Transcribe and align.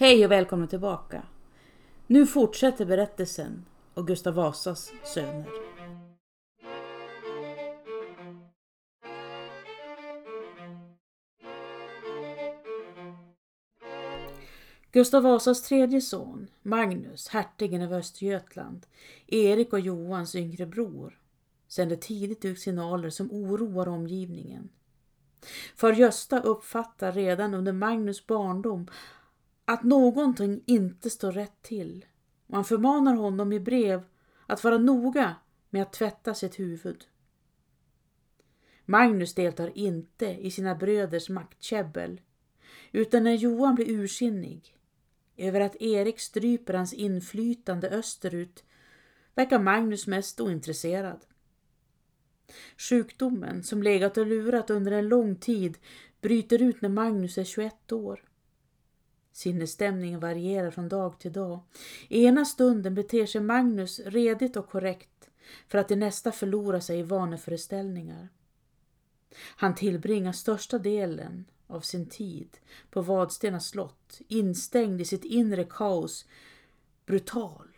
Hej 0.00 0.24
och 0.24 0.30
välkomna 0.30 0.66
tillbaka. 0.66 1.22
Nu 2.06 2.26
fortsätter 2.26 2.84
berättelsen 2.84 3.64
och 3.94 4.06
Gustav 4.06 4.34
Vasas 4.34 4.92
söner. 5.14 5.46
Gustav 14.92 15.22
Vasas 15.22 15.62
tredje 15.62 16.00
son, 16.00 16.46
Magnus, 16.62 17.28
hertigen 17.28 17.82
av 17.82 17.92
Östergötland, 17.92 18.86
Erik 19.26 19.72
och 19.72 19.80
Johans 19.80 20.34
yngre 20.34 20.66
bror, 20.66 21.18
sände 21.68 21.96
tidigt 21.96 22.44
ut 22.44 22.60
signaler 22.60 23.10
som 23.10 23.32
oroar 23.32 23.88
omgivningen. 23.88 24.68
För 25.76 25.92
Gösta 25.92 26.40
uppfattar 26.40 27.12
redan 27.12 27.54
under 27.54 27.72
Magnus 27.72 28.26
barndom 28.26 28.86
att 29.68 29.82
någonting 29.82 30.62
inte 30.66 31.10
står 31.10 31.32
rätt 31.32 31.62
till. 31.62 32.04
Man 32.46 32.64
förmanar 32.64 33.14
honom 33.14 33.52
i 33.52 33.60
brev 33.60 34.04
att 34.46 34.64
vara 34.64 34.78
noga 34.78 35.36
med 35.70 35.82
att 35.82 35.92
tvätta 35.92 36.34
sitt 36.34 36.58
huvud. 36.58 37.04
Magnus 38.84 39.34
deltar 39.34 39.78
inte 39.78 40.26
i 40.26 40.50
sina 40.50 40.74
bröders 40.74 41.28
maktkäbbel 41.28 42.20
utan 42.92 43.24
när 43.24 43.32
Johan 43.32 43.74
blir 43.74 43.90
ursinnig 43.90 44.76
över 45.36 45.60
att 45.60 45.82
Erik 45.82 46.20
stryper 46.20 46.74
hans 46.74 46.92
inflytande 46.92 47.90
österut 47.90 48.64
verkar 49.34 49.58
Magnus 49.58 50.06
mest 50.06 50.40
ointresserad. 50.40 51.20
Sjukdomen, 52.76 53.62
som 53.62 53.82
legat 53.82 54.16
och 54.16 54.26
lurat 54.26 54.70
under 54.70 54.92
en 54.92 55.08
lång 55.08 55.36
tid, 55.36 55.78
bryter 56.20 56.62
ut 56.62 56.82
när 56.82 56.88
Magnus 56.88 57.38
är 57.38 57.44
21 57.44 57.92
år. 57.92 58.27
Sinnesstämningen 59.38 60.20
varierar 60.20 60.70
från 60.70 60.88
dag 60.88 61.18
till 61.18 61.32
dag. 61.32 61.60
I 62.08 62.24
ena 62.24 62.44
stunden 62.44 62.94
beter 62.94 63.26
sig 63.26 63.40
Magnus 63.40 64.00
redigt 64.04 64.56
och 64.56 64.68
korrekt 64.68 65.30
för 65.68 65.78
att 65.78 65.90
i 65.90 65.96
nästa 65.96 66.32
förlora 66.32 66.80
sig 66.80 66.98
i 66.98 67.02
vaneföreställningar. 67.02 68.28
Han 69.56 69.74
tillbringar 69.74 70.32
största 70.32 70.78
delen 70.78 71.44
av 71.66 71.80
sin 71.80 72.06
tid 72.06 72.58
på 72.90 73.02
Vadstena 73.02 73.60
slott, 73.60 74.20
instängd 74.28 75.00
i 75.00 75.04
sitt 75.04 75.24
inre 75.24 75.64
kaos, 75.64 76.26
brutal 77.06 77.68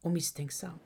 och 0.00 0.10
misstänksam. 0.10 0.78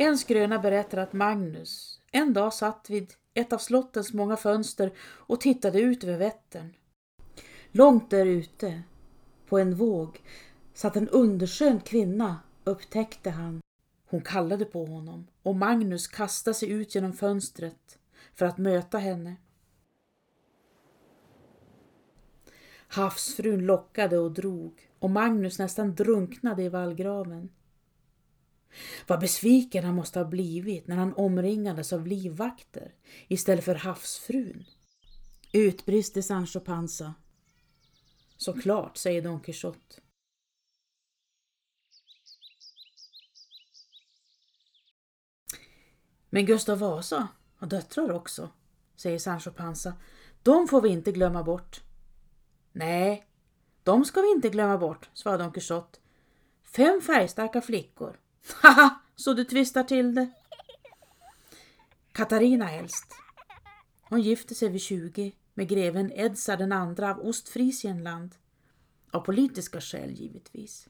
En 0.00 0.18
skröna 0.18 0.58
berättar 0.58 0.98
att 0.98 1.12
Magnus 1.12 2.00
en 2.12 2.32
dag 2.32 2.54
satt 2.54 2.90
vid 2.90 3.12
ett 3.34 3.52
av 3.52 3.58
slottens 3.58 4.12
många 4.12 4.36
fönster 4.36 4.92
och 5.00 5.40
tittade 5.40 5.80
ut 5.80 6.04
över 6.04 6.18
Vättern. 6.18 6.74
Långt 7.72 8.10
där 8.10 8.26
ute, 8.26 8.82
på 9.48 9.58
en 9.58 9.74
våg, 9.74 10.22
satt 10.74 10.96
en 10.96 11.08
underskön 11.08 11.80
kvinna, 11.80 12.40
upptäckte 12.64 13.30
han. 13.30 13.60
Hon 14.06 14.20
kallade 14.20 14.64
på 14.64 14.84
honom 14.86 15.26
och 15.42 15.56
Magnus 15.56 16.08
kastade 16.08 16.54
sig 16.54 16.70
ut 16.70 16.94
genom 16.94 17.12
fönstret 17.12 17.98
för 18.34 18.46
att 18.46 18.58
möta 18.58 18.98
henne. 18.98 19.36
Havsfrun 22.88 23.66
lockade 23.66 24.18
och 24.18 24.32
drog 24.32 24.88
och 24.98 25.10
Magnus 25.10 25.58
nästan 25.58 25.94
drunknade 25.94 26.62
i 26.62 26.68
vallgraven. 26.68 27.50
Vad 29.06 29.20
besviken 29.20 29.84
han 29.84 29.94
måste 29.94 30.18
ha 30.18 30.26
blivit 30.26 30.86
när 30.86 30.96
han 30.96 31.14
omringades 31.14 31.92
av 31.92 32.06
livvakter 32.06 32.94
istället 33.28 33.64
för 33.64 33.74
havsfrun. 33.74 34.64
Utbrister 35.52 36.22
Sancho 36.22 36.60
Panza. 36.60 37.14
Såklart, 38.36 38.96
säger 38.96 39.22
Don 39.22 39.40
Quixote. 39.40 40.00
Men 46.30 46.46
Gustav 46.46 46.78
Vasa 46.78 47.28
har 47.56 47.66
döttrar 47.66 48.12
också, 48.12 48.50
säger 48.96 49.18
Sancho 49.18 49.50
Panza. 49.50 49.92
De 50.42 50.68
får 50.68 50.80
vi 50.80 50.88
inte 50.88 51.12
glömma 51.12 51.42
bort. 51.42 51.80
Nej, 52.72 53.26
de 53.82 54.04
ska 54.04 54.20
vi 54.20 54.30
inte 54.30 54.48
glömma 54.48 54.78
bort, 54.78 55.10
svarade 55.14 55.44
Don 55.44 55.52
Quixote. 55.52 55.98
Fem 56.64 57.00
färgstarka 57.00 57.60
flickor. 57.60 58.20
Haha, 58.52 59.00
så 59.16 59.32
du 59.32 59.44
tvistar 59.44 59.84
till 59.84 60.14
det. 60.14 60.30
Katarina 62.12 62.70
äldst. 62.70 63.14
Hon 64.02 64.20
gifte 64.20 64.54
sig 64.54 64.68
vid 64.68 64.80
20 64.80 65.32
med 65.54 65.68
greven 65.68 66.12
Edsa 66.12 66.56
den 66.56 66.72
andra 66.72 67.10
av 67.10 67.20
Ostfrisienland. 67.20 68.34
Av 69.10 69.20
politiska 69.20 69.80
skäl 69.80 70.10
givetvis. 70.10 70.88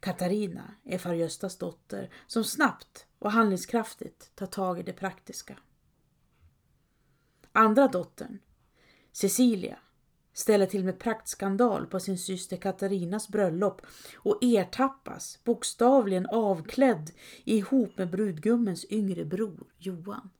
Katarina 0.00 0.74
är 0.84 0.98
far 0.98 1.14
Göstas 1.14 1.58
dotter 1.58 2.10
som 2.26 2.44
snabbt 2.44 3.06
och 3.18 3.32
handlingskraftigt 3.32 4.36
tar 4.36 4.46
tag 4.46 4.78
i 4.78 4.82
det 4.82 4.92
praktiska. 4.92 5.58
Andra 7.52 7.88
dottern, 7.88 8.38
Cecilia, 9.12 9.78
ställer 10.36 10.66
till 10.66 10.84
med 10.84 10.98
praktskandal 10.98 11.86
på 11.86 12.00
sin 12.00 12.18
syster 12.18 12.56
Katarinas 12.56 13.28
bröllop 13.28 13.82
och 14.16 14.38
ertappas 14.42 15.38
bokstavligen 15.44 16.26
avklädd 16.26 17.10
ihop 17.44 17.98
med 17.98 18.10
brudgummens 18.10 18.86
yngre 18.90 19.24
bror 19.24 19.66
Johan. 19.78 20.30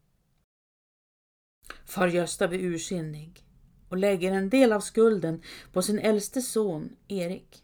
Far 1.85 2.09
Gösta 2.09 2.49
blir 2.49 2.59
ursinnig 2.59 3.45
och 3.89 3.97
lägger 3.97 4.33
en 4.33 4.51
del 4.51 4.73
av 4.73 4.81
skulden 4.81 5.43
på 5.73 5.83
sin 5.83 5.99
äldste 5.99 6.43
son 6.43 6.97
Erik. 7.09 7.63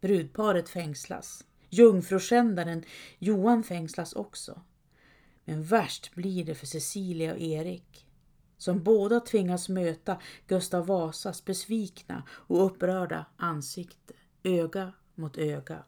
Brudparet 0.00 0.68
fängslas. 0.68 1.44
Jungfruskändaren 1.70 2.84
Johan 3.18 3.62
fängslas 3.62 4.12
också. 4.12 4.60
Men 5.44 5.62
värst 5.62 6.14
blir 6.14 6.44
det 6.44 6.54
för 6.54 6.66
Cecilia 6.66 7.32
och 7.32 7.40
Erik 7.40 8.06
som 8.62 8.82
båda 8.82 9.20
tvingas 9.20 9.68
möta 9.68 10.16
Gustav 10.46 10.86
Vasas 10.86 11.44
besvikna 11.44 12.22
och 12.30 12.66
upprörda 12.66 13.26
ansikte, 13.36 14.14
öga 14.42 14.92
mot 15.14 15.38
öga. 15.38 15.84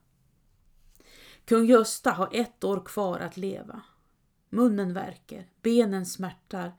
Kung 1.44 1.64
Gösta 1.64 2.10
har 2.10 2.28
ett 2.32 2.64
år 2.64 2.82
kvar 2.84 3.18
att 3.18 3.36
leva. 3.36 3.82
Munnen 4.50 4.94
värker, 4.94 5.48
benen 5.62 6.06
smärtar, 6.06 6.72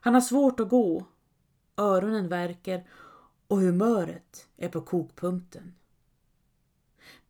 han 0.00 0.14
har 0.14 0.20
svårt 0.20 0.60
att 0.60 0.68
gå, 0.68 1.06
öronen 1.76 2.28
värker 2.28 2.88
och 3.46 3.60
humöret 3.60 4.48
är 4.56 4.68
på 4.68 4.80
kokpunkten. 4.80 5.74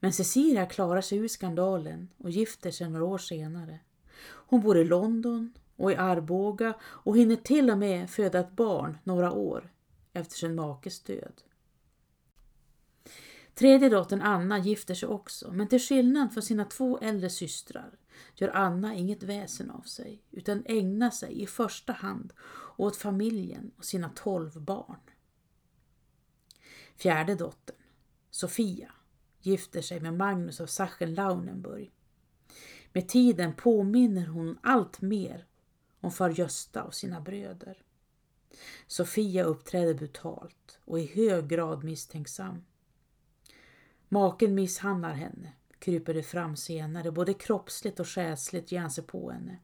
Men 0.01 0.13
Cecilia 0.13 0.67
klarar 0.67 1.01
sig 1.01 1.19
ur 1.19 1.29
skandalen 1.29 2.09
och 2.17 2.31
gifter 2.31 2.71
sig 2.71 2.91
några 2.91 3.05
år 3.05 3.19
senare. 3.19 3.81
Hon 4.23 4.61
bor 4.61 4.79
i 4.79 4.85
London 4.85 5.53
och 5.81 5.93
i 5.93 5.97
Arboga 5.97 6.75
och 6.83 7.17
hinner 7.17 7.37
till 7.37 7.71
och 7.71 7.79
med 7.79 8.11
föda 8.11 8.41
ett 8.41 8.57
barn 8.57 8.99
några 9.05 9.33
år 9.33 9.73
efter 10.13 10.37
sin 10.37 10.55
makes 10.55 11.01
död. 11.01 11.43
Tredje 13.55 13.89
dottern 13.89 14.23
Anna 14.23 14.59
gifter 14.59 14.95
sig 14.95 15.09
också, 15.09 15.53
men 15.53 15.69
till 15.69 15.81
skillnad 15.81 16.33
från 16.33 16.43
sina 16.43 16.65
två 16.65 16.99
äldre 16.99 17.31
systrar 17.31 17.99
gör 18.35 18.49
Anna 18.49 18.95
inget 18.95 19.23
väsen 19.23 19.71
av 19.71 19.83
sig 19.83 20.23
utan 20.31 20.63
ägnar 20.67 21.11
sig 21.11 21.43
i 21.43 21.47
första 21.47 21.93
hand 21.93 22.33
åt 22.77 22.97
familjen 22.97 23.71
och 23.77 23.85
sina 23.85 24.09
tolv 24.09 24.61
barn. 24.63 25.01
Fjärde 26.97 27.35
dottern, 27.35 27.77
Sofia, 28.31 28.93
gifter 29.41 29.83
sig 29.83 30.01
med 30.01 30.15
Magnus 30.15 30.61
av 30.61 30.67
Sachsen-Lauenburg. 30.67 31.91
Med 32.93 33.09
tiden 33.09 33.55
påminner 33.55 34.27
hon 34.27 34.59
allt 34.63 35.01
mer 35.01 35.47
om 36.01 36.11
far 36.11 36.31
Gösta 36.31 36.83
och 36.83 36.95
sina 36.95 37.21
bröder. 37.21 37.83
Sofia 38.87 39.45
uppträder 39.45 39.95
brutalt 39.95 40.79
och 40.85 41.01
i 41.01 41.07
hög 41.07 41.49
grad 41.49 41.85
misstänksam. 41.85 42.65
Maken 44.09 44.55
misshandlar 44.55 45.13
henne, 45.13 45.53
kryper 45.79 46.15
det 46.15 46.23
fram 46.23 46.57
senare, 46.57 47.13
både 47.13 47.35
kroppsligt 47.35 48.01
och 48.01 48.09
själsligt 48.09 48.73
ger 48.73 48.81
han 48.81 48.91
sig 48.91 49.05
på 49.05 49.31
henne. 49.31 49.59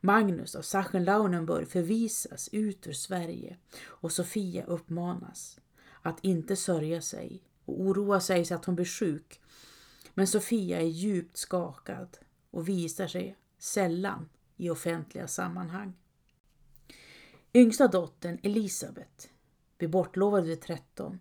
Magnus 0.00 0.54
av 0.54 0.62
Sachsen-Lauenburg 0.62 1.68
förvisas 1.68 2.48
ut 2.52 2.86
ur 2.86 2.92
Sverige 2.92 3.56
och 3.82 4.12
Sofia 4.12 4.64
uppmanas 4.64 5.60
att 6.02 6.24
inte 6.24 6.56
sörja 6.56 7.00
sig 7.00 7.42
och 7.64 7.80
oroa 7.80 8.20
sig 8.20 8.44
så 8.44 8.54
att 8.54 8.64
hon 8.64 8.74
blir 8.74 8.84
sjuk. 8.84 9.40
Men 10.14 10.26
Sofia 10.26 10.80
är 10.80 10.86
djupt 10.86 11.36
skakad 11.36 12.18
och 12.50 12.68
visar 12.68 13.06
sig 13.06 13.36
sällan 13.58 14.28
i 14.60 14.70
offentliga 14.70 15.28
sammanhang. 15.28 15.92
Yngsta 17.52 17.88
dottern 17.88 18.38
Elisabet 18.42 19.30
blir 19.78 19.88
bortlovad 19.88 20.44
vid 20.44 20.60
13. 20.60 21.20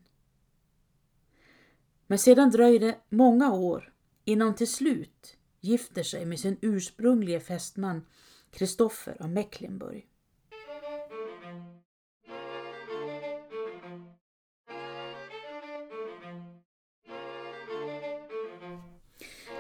Men 2.08 2.20
sedan 2.20 2.50
dröjer 2.50 2.80
det 2.80 3.00
många 3.10 3.54
år 3.54 3.94
innan 4.26 4.48
hon 4.48 4.56
till 4.56 4.72
slut 4.72 5.38
gifter 5.60 6.04
sig 6.04 6.26
med 6.26 6.40
sin 6.40 6.58
ursprunglige 6.62 7.40
fästman 7.40 8.06
Kristoffer 8.52 9.22
av 9.22 9.30
Mecklenburg. 9.30 10.08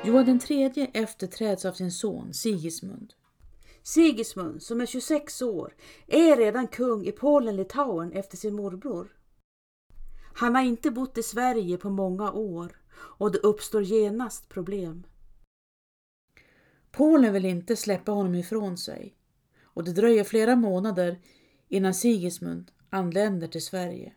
Johan 0.05 0.39
III 0.49 0.91
efterträds 0.93 1.65
av 1.65 1.73
sin 1.73 1.91
son 1.91 2.33
Sigismund. 2.33 3.13
Sigismund, 3.83 4.63
som 4.63 4.81
är 4.81 4.85
26 4.85 5.41
år, 5.41 5.75
är 6.07 6.37
redan 6.37 6.67
kung 6.67 7.05
i 7.05 7.11
Polen-Litauen 7.11 8.11
efter 8.11 8.37
sin 8.37 8.55
morbror. 8.55 9.15
Han 10.33 10.55
har 10.55 10.63
inte 10.63 10.91
bott 10.91 11.17
i 11.17 11.23
Sverige 11.23 11.77
på 11.77 11.89
många 11.89 12.31
år 12.31 12.81
och 12.93 13.31
det 13.31 13.37
uppstår 13.37 13.83
genast 13.83 14.49
problem. 14.49 15.03
Polen 16.91 17.33
vill 17.33 17.45
inte 17.45 17.75
släppa 17.75 18.11
honom 18.11 18.35
ifrån 18.35 18.77
sig 18.77 19.15
och 19.61 19.83
det 19.83 19.93
dröjer 19.93 20.23
flera 20.23 20.55
månader 20.55 21.19
innan 21.67 21.93
Sigismund 21.93 22.71
anländer 22.89 23.47
till 23.47 23.65
Sverige. 23.65 24.13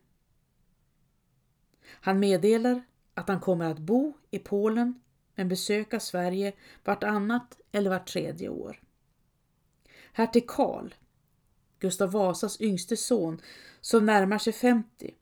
Han 1.85 2.21
meddelar 2.21 2.83
att 3.15 3.29
han 3.29 3.41
kommer 3.41 3.71
att 3.71 3.79
bo 3.79 4.13
i 4.31 4.39
Polen 4.39 5.01
men 5.35 5.49
besöka 5.49 6.01
Sverige 6.01 6.53
vartannat 6.85 7.61
eller 7.73 7.91
vart 7.91 8.09
tredje 8.09 8.49
år. 8.49 8.81
Hertig 10.13 10.47
Karl, 10.47 10.95
Gustav 11.79 12.13
Vasas 12.13 12.61
yngste 12.61 12.97
son, 12.97 13.41
som 13.81 14.07
närmar 14.07 14.39
sig 14.39 14.53
50, 14.53 15.15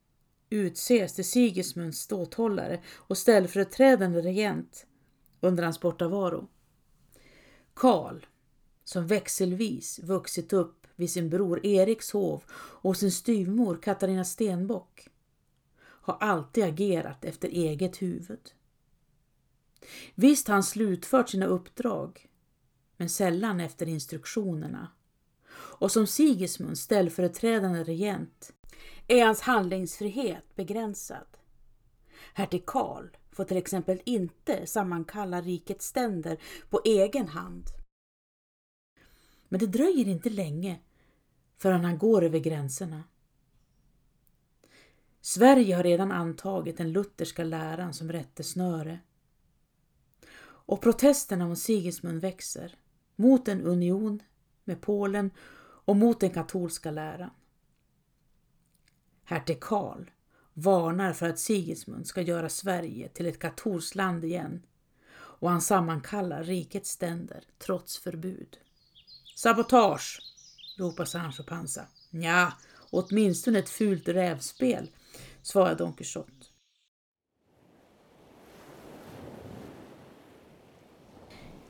utses 0.51 1.15
till 1.15 1.25
Sigismunds 1.25 2.01
ståthållare 2.01 2.83
och 2.97 3.19
ställföreträdande 3.19 4.21
regent 4.21 4.87
under 5.41 5.63
hans 5.63 5.81
bortavaro. 5.81 6.49
Karl, 7.75 8.27
som 8.85 9.07
växelvis 9.07 9.99
vuxit 9.99 10.53
upp 10.53 10.87
vid 10.97 11.11
sin 11.11 11.31
bror 11.31 11.67
Eriks 11.67 12.11
hov 12.13 12.43
och 12.53 12.97
sin 12.97 13.13
styvmor 13.13 13.79
Katarina 13.83 14.25
Stenbock, 14.25 15.09
har 15.81 16.17
alltid 16.21 16.65
agerat 16.65 17.25
efter 17.25 17.49
eget 17.49 18.03
huvud. 18.03 18.53
Visst 20.15 20.49
har 20.49 20.55
han 20.55 20.63
slutfört 20.63 21.29
sina 21.29 21.47
uppdrag, 21.47 22.30
men 23.01 23.09
sällan 23.09 23.61
efter 23.61 23.89
instruktionerna. 23.89 24.89
Och 25.53 25.93
som 25.93 26.07
Sigismunds 26.07 26.81
ställföreträdande 26.81 27.85
regent 27.85 28.53
är 29.09 29.25
hans 29.25 29.41
handlingsfrihet 29.41 30.57
begränsad. 30.57 31.27
Hertig 32.35 32.67
Karl 32.67 33.09
får 33.33 33.45
till 33.45 33.57
exempel 33.57 34.03
inte 34.05 34.67
sammankalla 34.67 35.41
rikets 35.41 35.87
ständer 35.87 36.39
på 36.71 36.81
egen 36.85 37.29
hand. 37.29 37.65
Men 39.49 39.61
det 39.61 39.67
dröjer 39.67 40.09
inte 40.09 40.31
länge 40.31 40.81
förrän 41.57 41.85
han 41.85 41.99
går 41.99 42.25
över 42.25 42.39
gränserna. 42.39 43.05
Sverige 45.21 45.77
har 45.77 45.83
redan 45.83 46.13
antagit 46.13 46.77
den 46.77 46.93
lutherska 46.93 47.45
läran 47.45 47.95
som 47.95 48.13
rättesnöre. 48.13 48.99
Och 50.43 50.81
protesterna 50.81 51.49
mot 51.49 51.59
Sigismund 51.59 52.21
växer, 52.21 52.77
mot 53.21 53.49
en 53.49 53.63
union 53.63 54.23
med 54.65 54.81
Polen 54.81 55.31
och 55.85 55.97
mot 55.97 56.21
den 56.21 56.31
katolska 56.31 56.91
läran. 56.91 57.31
Hertig 59.25 59.61
Karl 59.61 60.11
varnar 60.55 61.13
för 61.13 61.29
att 61.29 61.39
Sigismund 61.39 62.07
ska 62.07 62.21
göra 62.21 62.49
Sverige 62.49 63.09
till 63.09 63.27
ett 63.27 63.39
katolskt 63.39 63.95
land 63.95 64.25
igen 64.25 64.63
och 65.13 65.51
han 65.51 65.61
sammankallar 65.61 66.45
rikets 66.45 66.91
ständer 66.91 67.45
trots 67.59 67.99
förbud. 67.99 68.59
Sabotage! 69.37 70.21
ropar 70.79 71.05
Sancho 71.05 71.43
Panza. 71.43 71.87
Ja, 72.11 72.53
åtminstone 72.91 73.59
ett 73.59 73.71
fult 73.71 74.09
rävspel, 74.09 74.91
svarar 75.43 75.75
Don 75.75 75.93
Quixote. 75.93 76.40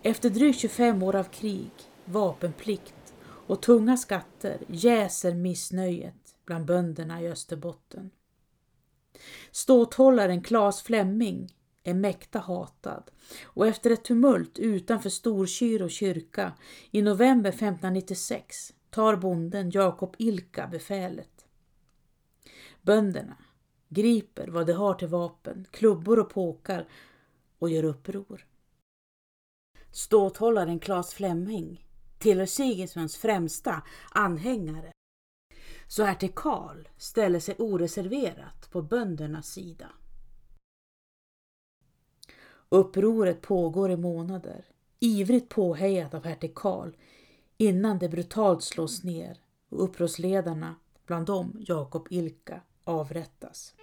Efter 0.03 0.31
drygt 0.31 0.59
25 0.59 1.03
år 1.03 1.17
av 1.17 1.25
krig, 1.25 1.71
vapenplikt 2.05 3.15
och 3.23 3.63
tunga 3.63 3.97
skatter 3.97 4.59
jäser 4.69 5.35
missnöjet 5.35 6.35
bland 6.45 6.65
bönderna 6.65 7.23
i 7.23 7.29
Österbotten. 7.29 8.11
Ståthållaren 9.51 10.43
Claes 10.43 10.83
Flemming 10.83 11.55
är 11.83 11.95
mäkta 11.95 12.39
hatad 12.39 13.11
och 13.45 13.67
efter 13.67 13.91
ett 13.91 14.05
tumult 14.05 14.59
utanför 14.59 15.11
Storkyrå 15.11 15.89
kyrka 15.89 16.53
i 16.91 17.03
november 17.03 17.51
1596 17.51 18.75
tar 18.91 19.17
bonden 19.17 19.71
Jakob 19.71 20.15
Ilka 20.19 20.67
befälet. 20.67 21.47
Bönderna 22.83 23.37
griper 23.89 24.49
vad 24.49 24.67
de 24.67 24.73
har 24.73 24.95
till 24.95 25.09
vapen, 25.09 25.67
klubbor 25.71 26.19
och 26.19 26.31
påkar 26.31 26.89
och 27.59 27.71
gör 27.71 27.85
uppror. 27.85 28.47
Ståthållaren 29.91 30.79
Claes 30.79 31.15
Flemming 31.15 31.87
tillhör 32.19 32.47
Sigismunds 32.47 33.17
främsta 33.17 33.83
anhängare. 34.11 34.93
Så 35.87 36.05
hertig 36.05 36.35
Karl 36.35 36.89
ställer 36.97 37.41
sig 37.41 37.55
oreserverat 37.59 38.71
på 38.71 38.83
böndernas 38.83 39.49
sida. 39.49 39.89
Upproret 42.69 43.41
pågår 43.41 43.91
i 43.91 43.97
månader, 43.97 44.65
ivrigt 45.01 45.49
påhejat 45.49 46.15
av 46.15 46.25
hertig 46.25 46.55
Karl, 46.55 46.91
innan 47.57 47.99
det 47.99 48.09
brutalt 48.09 48.63
slås 48.63 49.05
ner 49.05 49.39
och 49.69 49.85
upprorsledarna, 49.85 50.75
bland 51.07 51.27
dem 51.27 51.57
Jakob 51.69 52.07
Ilka, 52.11 52.61
avrättas. 52.85 53.75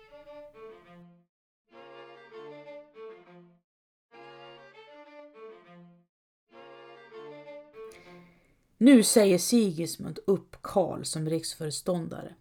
Nu 8.79 9.03
säger 9.03 9.37
Sigismund 9.37 10.19
upp 10.27 10.55
Karl 10.61 11.03
som 11.03 11.29
riksföreståndare. 11.29 12.35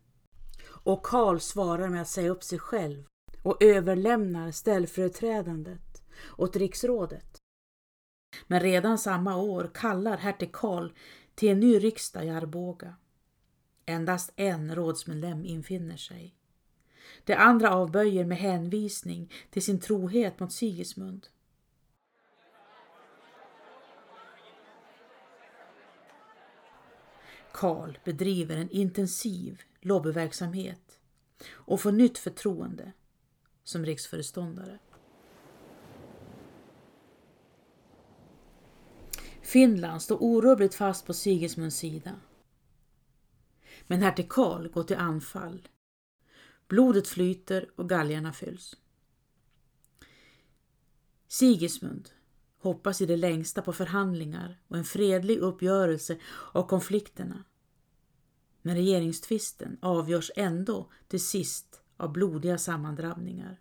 Och 0.69 1.03
Karl 1.03 1.39
svarar 1.39 1.89
med 1.89 2.03
att 2.03 2.09
säga 2.09 2.31
upp 2.31 2.45
sig 2.45 2.59
själv 2.59 3.05
och 3.43 3.63
överlämnar 3.63 4.51
ställföreträdandet 4.51 6.03
åt 6.37 6.57
riksrådet. 6.57 7.39
Men 8.47 8.61
redan 8.61 8.99
samma 8.99 9.37
år 9.37 9.71
kallar 9.75 10.17
hertig 10.17 10.53
Karl 10.53 10.91
till 11.35 11.49
en 11.49 11.61
ny 11.61 11.79
riksdag 11.79 12.27
i 12.27 12.31
Arboga. 12.31 12.95
Endast 13.87 14.33
en 14.37 14.75
rådsmedlem 14.75 15.45
infinner 15.45 15.97
sig. 15.97 16.35
De 17.25 17.35
andra 17.35 17.75
avböjer 17.75 18.25
med 18.25 18.39
hänvisning 18.39 19.33
till 19.51 19.63
sin 19.63 19.81
trohet 19.81 20.41
mot 20.41 20.53
Sigismund. 20.53 21.29
Karl 27.57 27.99
bedriver 28.05 28.57
en 28.57 28.71
intensiv 28.71 29.63
lobbyverksamhet 29.81 31.01
och 31.53 31.81
får 31.81 31.93
nytt 31.93 32.19
förtroende 32.19 32.93
som 33.65 33.85
riksföreståndare. 33.85 34.79
Finland 39.43 40.03
står 40.03 40.23
orubbligt 40.23 40.75
fast 40.75 41.07
på 41.07 41.15
Sigismunds 41.15 41.77
sida. 41.77 42.21
Men 43.87 44.03
hertig 44.03 44.29
Karl 44.29 44.69
går 44.69 44.83
till 44.83 44.97
anfall. 44.97 45.69
Blodet 46.69 47.09
flyter 47.09 47.71
och 47.77 47.89
galgarna 47.89 48.33
fylls. 48.33 48.77
Sigismund 51.29 52.11
hoppas 52.59 53.01
i 53.01 53.07
det 53.07 53.17
längsta 53.17 53.63
på 53.63 53.73
förhandlingar 53.73 54.61
och 54.69 54.77
en 54.77 54.85
fredlig 54.85 55.39
uppgörelse 55.39 56.19
av 56.53 56.63
konflikterna. 56.69 57.45
Men 58.63 58.75
regeringstvisten 58.75 59.79
avgörs 59.83 60.31
ändå 60.37 60.91
till 61.09 61.25
sist 61.25 61.81
av 61.97 62.13
blodiga 62.13 62.59
sammandrabbningar. 62.59 63.61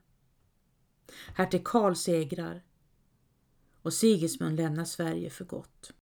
Hertig 1.35 1.63
Karl 1.63 1.95
segrar 1.95 2.63
och 3.81 3.93
Sigismund 3.93 4.55
lämnar 4.55 4.85
Sverige 4.85 5.29
för 5.29 5.45
gott. 5.45 5.93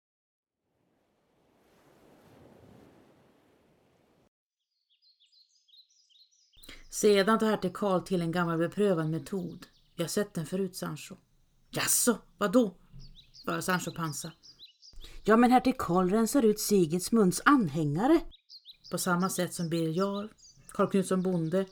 Sedan 6.91 7.39
tar 7.39 7.47
hertig 7.47 7.75
Karl 7.75 8.03
till 8.03 8.23
en 8.23 8.33
gammal 8.33 8.59
beprövad 8.59 9.11
metod. 9.11 9.67
Jag 9.95 10.05
har 10.05 10.09
sett 10.09 10.35
den 10.35 10.47
förut, 10.47 10.77
Sancho. 10.77 11.17
Jaså, 11.71 12.19
vadå? 12.39 12.75
Svarar 13.43 13.61
Sancho 13.61 13.91
Panza. 13.91 14.33
Ja, 15.25 15.37
men 15.37 15.51
hertig 15.51 15.79
Karl 15.79 16.11
rensar 16.11 16.43
ut 16.43 16.61
Sigismunds 16.61 17.43
anhängare. 17.45 18.21
På 18.91 18.99
samma 18.99 19.29
sätt 19.29 19.55
som 19.55 19.69
Birger 19.69 19.93
Jarl, 19.93 20.29
Karl 20.69 20.91
Knutsson 20.91 21.23
Bonde 21.23 21.67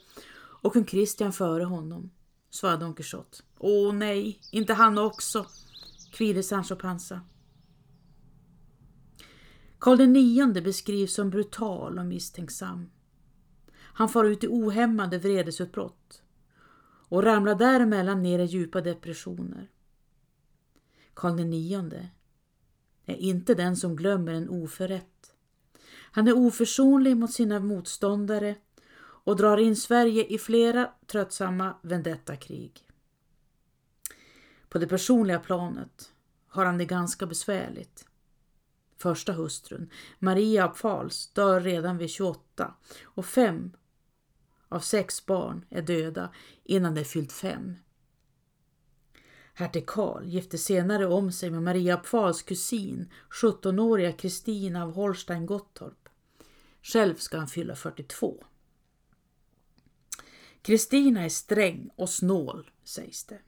och 0.63 0.73
kung 0.73 0.85
Kristian 0.85 1.33
före 1.33 1.65
honom, 1.65 2.11
svarar 2.51 2.77
Don 2.77 2.95
Quixote. 2.95 3.39
Åh 3.59 3.93
nej, 3.93 4.41
inte 4.51 4.75
han 4.75 4.99
också, 4.99 5.47
kvider 6.13 6.43
Sancho 6.43 6.77
Panza. 6.77 7.21
Karl 9.79 10.01
IX 10.01 10.65
beskrivs 10.65 11.15
som 11.15 11.31
brutal 11.31 11.99
och 11.99 12.07
misstänksam. 12.07 12.91
Han 13.73 14.09
far 14.09 14.25
ut 14.25 14.45
i 14.45 14.49
ohämmade 14.49 15.19
vredesutbrott 15.19 16.23
och 17.09 17.23
ramlar 17.23 17.55
däremellan 17.55 18.23
ner 18.23 18.39
i 18.39 18.45
djupa 18.45 18.81
depressioner. 18.81 19.71
Karl 21.21 21.41
IX 21.41 21.95
är 23.07 23.17
inte 23.17 23.55
den 23.55 23.77
som 23.77 23.97
glömmer 23.97 24.33
en 24.33 24.49
oförrätt. 24.49 25.35
Han 26.13 26.29
är 26.29 26.37
oförsonlig 26.37 27.17
mot 27.17 27.33
sina 27.33 27.61
motståndare 27.61 28.57
och 29.01 29.37
drar 29.37 29.57
in 29.57 29.77
Sverige 29.77 30.25
i 30.27 30.39
flera 30.39 30.91
tröttsamma 31.07 31.77
vendettakrig. 31.83 32.89
På 34.69 34.79
det 34.79 34.87
personliga 34.87 35.39
planet 35.39 36.13
har 36.49 36.65
han 36.65 36.79
det 36.79 36.85
ganska 36.85 37.27
besvärligt. 37.27 38.07
Första 38.97 39.33
hustrun, 39.33 39.91
Maria 40.19 40.65
av 40.65 40.75
Pfalz, 40.75 41.33
dör 41.33 41.61
redan 41.61 41.99
vid 41.99 42.11
28 42.11 42.75
och 43.05 43.27
fem 43.27 43.73
av 44.69 44.81
sex 44.81 45.27
barn 45.27 45.65
är 45.71 45.83
döda 45.83 46.31
innan 46.65 46.95
de 46.95 47.05
fyllt 47.05 47.33
fem. 47.33 47.77
Hertig 49.61 49.87
Karl 49.87 50.25
gifte 50.25 50.59
senare 50.59 51.07
om 51.07 51.33
sig 51.33 51.51
med 51.51 51.63
Maria 51.63 51.97
Pfahls 51.97 52.43
kusin, 52.43 53.11
17-åriga 53.31 54.13
Kristina 54.13 54.83
av 54.85 54.95
Holstein-Gottorp. 54.95 56.09
Själv 56.83 57.15
ska 57.15 57.39
han 57.39 57.49
fylla 57.49 57.75
42. 57.75 58.45
Kristina 60.63 61.25
är 61.25 61.29
sträng 61.29 61.91
och 61.97 62.11
snål, 62.11 62.71
sägs 62.85 63.25
det. 63.25 63.39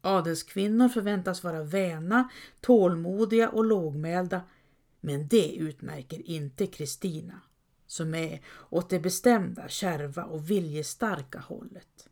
Adelskvinnor 0.00 0.88
förväntas 0.88 1.44
vara 1.44 1.62
väna, 1.62 2.30
tålmodiga 2.60 3.48
och 3.48 3.64
lågmälda, 3.64 4.40
men 5.00 5.28
det 5.28 5.54
utmärker 5.54 6.30
inte 6.30 6.66
Kristina, 6.66 7.40
som 7.86 8.14
är 8.14 8.40
åt 8.70 8.90
det 8.90 9.00
bestämda, 9.00 9.68
kärva 9.68 10.24
och 10.24 10.50
viljestarka 10.50 11.38
hållet. 11.38 12.08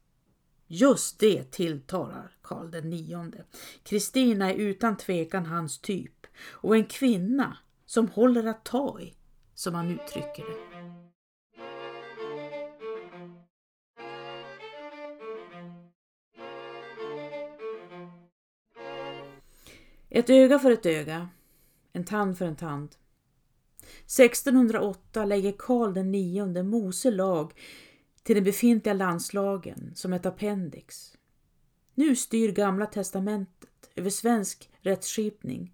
Just 0.68 1.18
det 1.18 1.50
tilltalar 1.50 2.32
Karl 2.42 2.70
den 2.70 2.90
nionde. 2.90 3.44
Kristina 3.82 4.52
är 4.52 4.54
utan 4.54 4.96
tvekan 4.96 5.46
hans 5.46 5.78
typ 5.78 6.26
och 6.40 6.76
en 6.76 6.86
kvinna 6.86 7.56
som 7.84 8.08
håller 8.08 8.46
att 8.46 8.64
ta 8.64 9.00
i, 9.00 9.14
som 9.54 9.74
han 9.74 9.90
uttrycker 9.90 10.44
det. 10.44 10.76
Ett 20.08 20.30
öga 20.30 20.58
för 20.58 20.70
ett 20.70 20.86
öga, 20.86 21.28
en 21.92 22.04
tand 22.04 22.38
för 22.38 22.44
en 22.44 22.56
tand. 22.56 22.94
1608 23.80 25.24
lägger 25.24 25.54
Karl 25.58 25.94
den 25.94 26.12
nionde 26.12 26.62
Mose 26.62 27.10
lag 27.10 27.52
till 28.26 28.34
den 28.34 28.44
befintliga 28.44 28.94
landslagen 28.94 29.92
som 29.94 30.12
ett 30.12 30.26
appendix. 30.26 31.16
Nu 31.94 32.16
styr 32.16 32.52
Gamla 32.52 32.86
testamentet 32.86 33.90
över 33.94 34.10
svensk 34.10 34.70
rättsskipning 34.80 35.72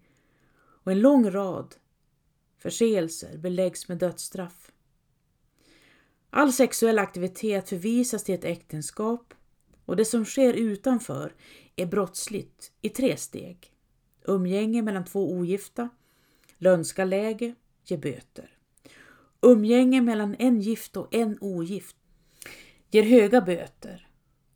och 0.55 0.91
en 0.91 0.99
lång 0.99 1.31
rad 1.31 1.75
förseelser 2.57 3.37
beläggs 3.37 3.87
med 3.87 3.97
dödsstraff. 3.97 4.71
All 6.29 6.53
sexuell 6.53 6.99
aktivitet 6.99 7.69
förvisas 7.69 8.23
till 8.23 8.35
ett 8.35 8.45
äktenskap 8.45 9.33
och 9.85 9.95
det 9.95 10.05
som 10.05 10.25
sker 10.25 10.53
utanför 10.53 11.35
är 11.75 11.85
brottsligt 11.85 12.71
i 12.81 12.89
tre 12.89 13.17
steg. 13.17 13.73
Umgänge 14.25 14.81
mellan 14.81 15.05
två 15.05 15.31
ogifta, 15.31 15.89
lönska 16.57 17.05
läge, 17.05 17.55
ger 17.85 17.97
böter. 17.97 18.57
Umgänge 19.41 20.01
mellan 20.01 20.35
en 20.39 20.61
gift 20.61 20.97
och 20.97 21.15
en 21.15 21.37
ogift 21.41 21.97
ger 22.93 23.03
höga 23.03 23.41
böter 23.41 24.07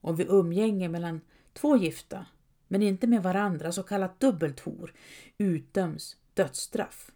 och 0.01 0.20
vid 0.20 0.29
umgänge 0.29 0.89
mellan 0.89 1.22
två 1.53 1.77
gifta 1.77 2.25
men 2.67 2.82
inte 2.82 3.08
med 3.08 3.24
varandra, 3.24 3.72
så 3.72 3.84
kallat 3.84 4.20
dubbelt 4.20 4.60
hor, 4.60 4.94
utdöms 5.38 6.17
dödsstraff. 6.34 7.12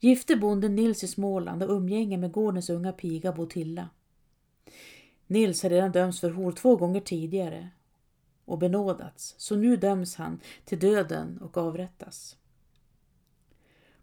Gifte 0.00 0.36
bonden 0.36 0.74
Nils 0.74 1.04
i 1.04 1.08
Småland 1.08 1.62
och 1.62 1.70
umgänge 1.70 2.16
med 2.16 2.32
gårdens 2.32 2.70
unga 2.70 2.92
piga 2.92 3.32
Botilla. 3.32 3.88
Nils 5.26 5.62
har 5.62 5.70
redan 5.70 5.92
dömts 5.92 6.20
för 6.20 6.30
hor 6.30 6.52
två 6.52 6.76
gånger 6.76 7.00
tidigare 7.00 7.68
och 8.44 8.58
benådats, 8.58 9.34
så 9.38 9.56
nu 9.56 9.76
döms 9.76 10.16
han 10.16 10.40
till 10.64 10.78
döden 10.78 11.38
och 11.38 11.56
avrättas. 11.56 12.37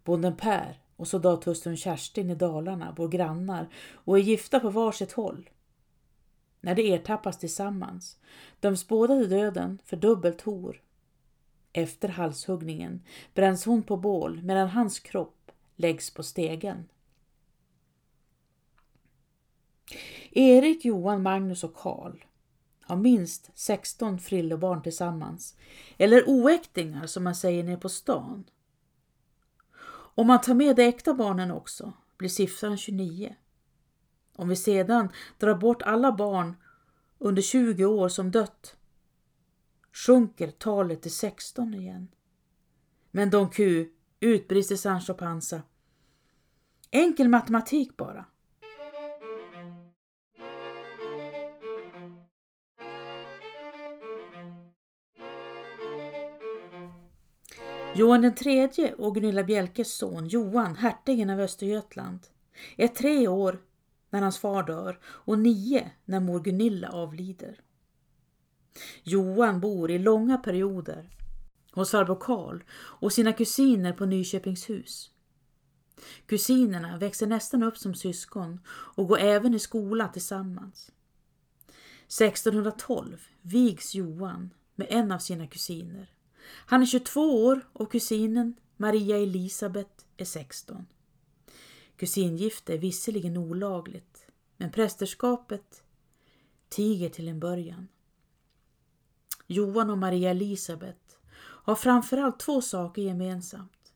Bonden 0.05 0.35
Per 0.35 0.79
och 0.95 1.07
soldathustrun 1.07 1.77
Kerstin 1.77 2.29
i 2.29 2.35
Dalarna 2.35 2.91
bor 2.91 3.07
grannar 3.07 3.67
och 3.93 4.17
är 4.17 4.21
gifta 4.21 4.59
på 4.59 4.69
varsitt 4.69 5.11
håll. 5.11 5.49
När 6.61 6.75
de 6.75 6.93
ertappas 6.93 7.37
tillsammans 7.37 8.17
döms 8.59 8.87
båda 8.87 9.19
till 9.19 9.29
döden 9.29 9.79
för 9.85 9.97
dubbelt 9.97 10.41
hor. 10.41 10.81
Efter 11.73 12.09
halshuggningen 12.09 13.03
bränns 13.33 13.65
hon 13.65 13.83
på 13.83 13.97
bål 13.97 14.41
medan 14.43 14.69
hans 14.69 14.99
kropp 14.99 15.51
läggs 15.75 16.13
på 16.13 16.23
stegen. 16.23 16.87
Erik, 20.31 20.85
Johan, 20.85 21.23
Magnus 21.23 21.63
och 21.63 21.75
Karl 21.75 22.23
har 22.81 22.95
minst 22.95 23.51
16 23.53 24.19
frillebarn 24.19 24.81
tillsammans, 24.81 25.57
eller 25.97 26.23
oäktingar 26.27 27.07
som 27.07 27.23
man 27.23 27.35
säger 27.35 27.63
nere 27.63 27.77
på 27.77 27.89
stan. 27.89 28.43
Om 30.15 30.27
man 30.27 30.41
tar 30.41 30.53
med 30.53 30.75
de 30.75 30.83
äkta 30.83 31.13
barnen 31.13 31.51
också 31.51 31.93
blir 32.17 32.29
siffran 32.29 32.77
29. 32.77 33.35
Om 34.35 34.49
vi 34.49 34.55
sedan 34.55 35.09
drar 35.37 35.55
bort 35.55 35.81
alla 35.81 36.11
barn 36.11 36.55
under 37.19 37.41
20 37.41 37.85
år 37.85 38.09
som 38.09 38.31
dött 38.31 38.75
sjunker 39.91 40.51
talet 40.51 41.01
till 41.01 41.11
16 41.11 41.73
igen. 41.73 42.07
Men 43.11 43.29
Don 43.29 43.49
Q, 43.49 43.87
utbrister 44.19 44.75
Sancho 44.75 45.13
Panza. 45.13 45.61
Enkel 46.91 47.29
matematik 47.29 47.97
bara. 47.97 48.25
Johan 57.97 58.21
den 58.21 58.35
tredje 58.35 58.93
och 58.93 59.15
Gunilla 59.15 59.43
Bjelkes 59.43 59.93
son 59.93 60.27
Johan, 60.27 60.75
hertigen 60.75 61.29
av 61.29 61.39
Östergötland, 61.39 62.19
är 62.77 62.87
tre 62.87 63.27
år 63.27 63.61
när 64.09 64.21
hans 64.21 64.37
far 64.37 64.63
dör 64.63 64.99
och 65.05 65.39
nio 65.39 65.91
när 66.05 66.19
mor 66.19 66.39
Gunilla 66.39 66.89
avlider. 66.89 67.59
Johan 69.03 69.59
bor 69.59 69.91
i 69.91 69.99
långa 69.99 70.37
perioder 70.37 71.09
hos 71.71 71.91
farbror 71.91 72.17
Karl 72.19 72.63
och 72.73 73.13
sina 73.13 73.33
kusiner 73.33 73.93
på 73.93 74.05
Nyköpingshus. 74.05 75.11
Kusinerna 76.25 76.97
växer 76.97 77.27
nästan 77.27 77.63
upp 77.63 77.77
som 77.77 77.95
syskon 77.95 78.59
och 78.67 79.07
går 79.07 79.19
även 79.19 79.53
i 79.53 79.59
skola 79.59 80.07
tillsammans. 80.07 80.91
1612 82.05 83.21
vigs 83.41 83.95
Johan 83.95 84.53
med 84.75 84.87
en 84.89 85.11
av 85.11 85.19
sina 85.19 85.47
kusiner. 85.47 86.14
Han 86.45 86.81
är 86.81 86.85
22 86.85 87.45
år 87.45 87.67
och 87.73 87.91
kusinen 87.91 88.55
Maria 88.77 89.17
Elisabet 89.17 90.05
är 90.17 90.25
16. 90.25 90.85
Kusingifte 91.97 92.73
är 92.73 92.77
visserligen 92.77 93.37
olagligt, 93.37 94.27
men 94.57 94.71
prästerskapet 94.71 95.83
tiger 96.69 97.09
till 97.09 97.27
en 97.27 97.39
början. 97.39 97.87
Johan 99.47 99.89
och 99.89 99.97
Maria 99.97 100.31
Elisabet 100.31 101.17
har 101.37 101.75
framförallt 101.75 102.39
två 102.39 102.61
saker 102.61 103.01
gemensamt. 103.01 103.93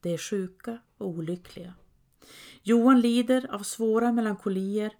De 0.00 0.14
är 0.14 0.18
sjuka 0.18 0.78
och 0.98 1.08
olyckliga. 1.08 1.74
Johan 2.62 3.00
lider 3.00 3.54
av 3.54 3.58
svåra 3.58 4.12
melankolier 4.12 4.92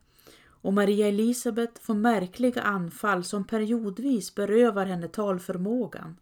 och 0.61 0.73
Maria 0.73 1.09
Elisabet 1.09 1.78
får 1.78 1.95
märkliga 1.95 2.62
anfall 2.62 3.25
som 3.25 3.45
periodvis 3.45 4.35
berövar 4.35 4.87
henne 4.87 5.09
talförmågan. 5.09 6.16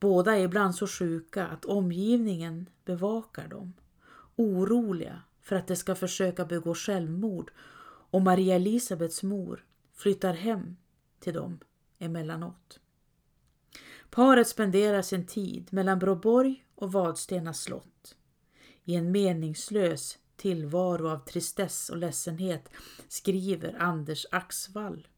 Båda 0.00 0.36
är 0.36 0.44
ibland 0.44 0.74
så 0.74 0.86
sjuka 0.86 1.46
att 1.46 1.64
omgivningen 1.64 2.68
bevakar 2.84 3.48
dem, 3.48 3.72
oroliga 4.36 5.22
för 5.40 5.56
att 5.56 5.66
de 5.66 5.76
ska 5.76 5.94
försöka 5.94 6.44
begå 6.44 6.74
självmord 6.74 7.50
och 8.10 8.22
Maria 8.22 8.54
Elisabets 8.54 9.22
mor 9.22 9.64
flyttar 9.94 10.32
hem 10.32 10.76
till 11.20 11.34
dem 11.34 11.58
emellanåt. 11.98 12.80
Paret 14.10 14.48
spenderar 14.48 15.02
sin 15.02 15.26
tid 15.26 15.72
mellan 15.72 15.98
Broborg 15.98 16.64
och 16.74 16.92
Vadstena 16.92 17.54
slott 17.54 18.16
i 18.84 18.94
en 18.94 19.12
meningslös 19.12 20.18
tillvaro 20.36 21.08
av 21.08 21.18
tristess 21.18 21.90
och 21.90 21.96
ledsenhet, 21.96 22.68
skriver 23.08 23.76
Anders 23.78 24.26
Axvall. 24.30 25.08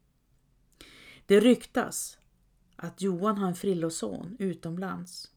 Det 1.26 1.40
ryktas 1.40 2.18
att 2.82 3.02
Johan 3.02 3.38
har 3.38 3.48
en 3.48 3.54
frilloson 3.54 4.36
utomlands 4.38 5.30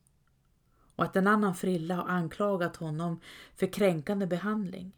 och 0.96 1.04
att 1.04 1.16
en 1.16 1.28
annan 1.28 1.56
frilla 1.56 1.96
har 1.96 2.08
anklagat 2.08 2.76
honom 2.76 3.20
för 3.56 3.74
kränkande 3.74 4.28
behandling. 4.28 4.92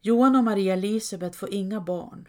Johan 0.00 0.36
och 0.36 0.44
Maria 0.44 0.72
Elisabeth 0.72 1.38
får 1.38 1.54
inga 1.54 1.80
barn 1.80 2.28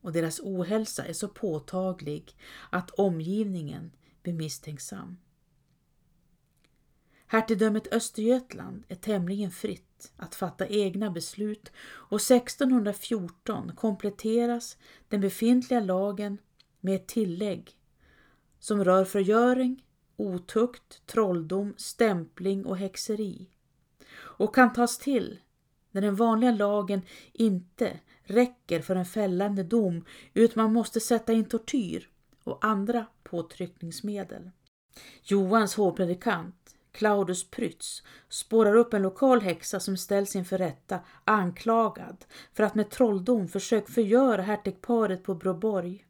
och 0.00 0.12
deras 0.12 0.40
ohälsa 0.40 1.04
är 1.04 1.12
så 1.12 1.28
påtaglig 1.28 2.36
att 2.70 2.90
omgivningen 2.90 3.92
blir 4.22 4.34
misstänksam. 4.34 5.18
Hertigdömet 7.26 7.92
Östergötland 7.92 8.84
är 8.88 8.94
tämligen 8.94 9.50
fritt 9.50 10.12
att 10.16 10.34
fatta 10.34 10.66
egna 10.66 11.10
beslut 11.10 11.72
och 11.86 12.20
1614 12.20 13.76
kompletteras 13.76 14.76
den 15.08 15.20
befintliga 15.20 15.80
lagen 15.80 16.38
med 16.82 16.94
ett 16.94 17.06
tillägg 17.06 17.70
som 18.58 18.84
rör 18.84 19.04
förgöring, 19.04 19.84
otukt, 20.16 21.06
trolldom, 21.06 21.74
stämpling 21.76 22.66
och 22.66 22.76
häxeri 22.76 23.48
och 24.20 24.54
kan 24.54 24.72
tas 24.72 24.98
till 24.98 25.38
när 25.90 26.02
den 26.02 26.16
vanliga 26.16 26.50
lagen 26.50 27.02
inte 27.32 28.00
räcker 28.22 28.80
för 28.80 28.96
en 28.96 29.04
fällande 29.04 29.62
dom 29.62 30.04
utan 30.34 30.62
man 30.62 30.72
måste 30.72 31.00
sätta 31.00 31.32
in 31.32 31.44
tortyr 31.44 32.08
och 32.44 32.64
andra 32.64 33.06
påtryckningsmedel. 33.22 34.50
Johans 35.22 35.74
hovpredikant 35.74 36.76
Claudus 36.92 37.50
Prytz 37.50 38.02
spårar 38.28 38.74
upp 38.74 38.94
en 38.94 39.02
lokal 39.02 39.40
häxa 39.40 39.80
som 39.80 39.96
ställs 39.96 40.36
inför 40.36 40.58
rätta 40.58 41.00
anklagad 41.24 42.24
för 42.52 42.62
att 42.64 42.74
med 42.74 42.90
trolldom 42.90 43.48
försökt 43.48 43.90
förgöra 43.90 44.42
hertigparet 44.42 45.22
på 45.22 45.34
Broborg. 45.34 46.06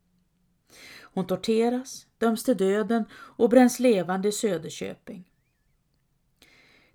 Hon 1.14 1.26
torteras, 1.26 2.06
döms 2.18 2.44
till 2.44 2.56
döden 2.56 3.04
och 3.12 3.48
bränns 3.48 3.80
levande 3.80 4.28
i 4.28 4.32
Söderköping. 4.32 5.28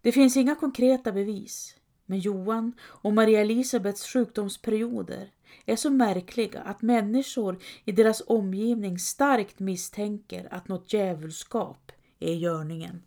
Det 0.01 0.11
finns 0.11 0.37
inga 0.37 0.55
konkreta 0.55 1.11
bevis, 1.11 1.75
men 2.05 2.19
Johan 2.19 2.73
och 2.81 3.13
Maria 3.13 3.41
Elisabeths 3.41 4.07
sjukdomsperioder 4.13 5.31
är 5.65 5.75
så 5.75 5.89
märkliga 5.89 6.61
att 6.61 6.81
människor 6.81 7.59
i 7.85 7.91
deras 7.91 8.23
omgivning 8.27 8.99
starkt 8.99 9.59
misstänker 9.59 10.47
att 10.53 10.67
något 10.67 10.93
djävulskap 10.93 11.91
är 12.19 12.31
i 12.31 12.37
görningen. 12.37 13.03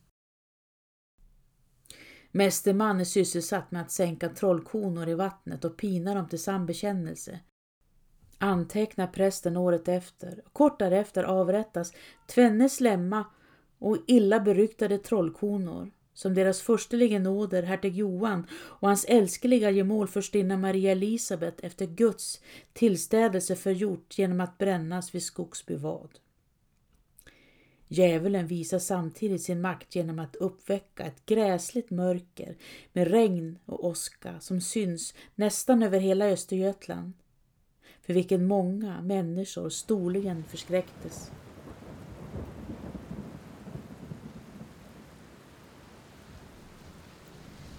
Mästerman 2.32 3.00
är 3.00 3.04
sysselsatt 3.04 3.70
med 3.70 3.82
att 3.82 3.90
sänka 3.90 4.28
trollkonor 4.28 5.08
i 5.08 5.14
vattnet 5.14 5.64
och 5.64 5.76
pina 5.76 6.14
dem 6.14 6.28
till 6.28 6.42
sambekännelse. 6.42 7.40
Antecknar 8.42 9.06
prästen 9.06 9.56
året 9.56 9.88
efter. 9.88 10.42
Kort 10.52 10.78
därefter 10.78 11.24
avrättas 11.24 11.92
tvenne 12.26 12.68
slemma 12.68 13.24
och 13.78 13.96
illa 14.06 14.40
beryktade 14.40 14.98
trollkonor 14.98 15.90
som 16.14 16.34
deras 16.34 16.62
förstelige 16.62 17.18
nåder 17.18 17.62
hertig 17.62 17.94
Johan 17.96 18.46
och 18.52 18.88
hans 18.88 19.04
älskeliga 19.04 19.70
gemål 19.70 20.08
förstinna 20.08 20.56
Maria 20.56 20.92
Elisabet 20.92 21.60
efter 21.60 21.86
Guds 21.86 22.40
tillstädelse 22.72 23.56
förgjort 23.56 24.18
genom 24.18 24.40
att 24.40 24.58
brännas 24.58 25.14
vid 25.14 25.22
Skogsby 25.22 25.76
vad. 25.76 26.18
Djävulen 27.88 28.46
visar 28.46 28.78
samtidigt 28.78 29.42
sin 29.42 29.60
makt 29.60 29.94
genom 29.94 30.18
att 30.18 30.36
uppväcka 30.36 31.04
ett 31.04 31.26
gräsligt 31.26 31.90
mörker 31.90 32.56
med 32.92 33.08
regn 33.08 33.58
och 33.64 33.84
åska 33.84 34.40
som 34.40 34.60
syns 34.60 35.14
nästan 35.34 35.82
över 35.82 36.00
hela 36.00 36.24
Östergötland, 36.24 37.12
för 38.10 38.14
vilken 38.14 38.46
många 38.46 39.00
människor 39.00 39.68
storligen 39.68 40.44
förskräcktes. 40.48 41.30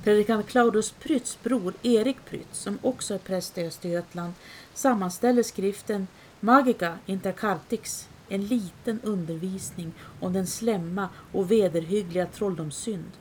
Predikant 0.03 0.47
Claudius 0.47 0.91
Prytz 0.91 1.37
bror 1.43 1.73
Erik 1.83 2.17
Prytz, 2.25 2.59
som 2.59 2.79
också 2.81 3.13
är 3.13 3.17
präst 3.17 3.57
i 3.57 3.65
Östergötland, 3.65 4.33
sammanställer 4.73 5.43
skriften 5.43 6.07
Magica 6.39 6.97
Intercartix 7.05 8.09
en 8.29 8.45
liten 8.45 8.99
undervisning 9.03 9.91
om 10.19 10.33
den 10.33 10.47
slämma 10.47 11.09
och 11.31 11.51
vederhyggliga 11.51 12.25
trolldomssynd. 12.25 13.11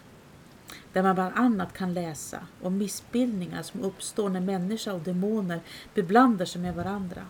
Där 0.92 1.03
man 1.03 1.14
bland 1.14 1.35
annat 1.35 1.72
kan 1.72 1.94
läsa 1.94 2.46
om 2.62 2.79
missbildningar 2.79 3.62
som 3.62 3.83
uppstår 3.83 4.29
när 4.29 4.40
människa 4.40 4.92
och 4.92 5.00
demoner 5.00 5.61
beblandar 5.94 6.44
sig 6.44 6.62
med 6.62 6.74
varandra. 6.74 7.26